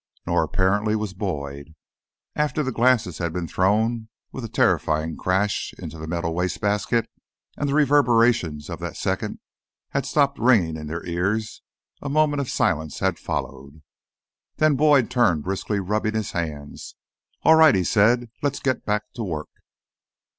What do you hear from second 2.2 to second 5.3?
After the glasses had been thrown, with a terrifying